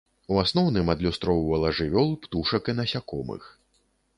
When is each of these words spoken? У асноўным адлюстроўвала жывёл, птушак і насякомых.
У 0.35 0.37
асноўным 0.43 0.87
адлюстроўвала 0.93 1.73
жывёл, 1.81 2.09
птушак 2.25 2.63
і 2.75 2.77
насякомых. 2.81 3.43